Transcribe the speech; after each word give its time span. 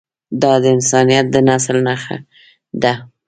دا 0.41 0.53
د 0.63 0.65
انسانیت 0.75 1.25
د 1.33 1.35
تسلسل 1.47 1.77
نښه 1.87 2.17
ده. 2.81 2.93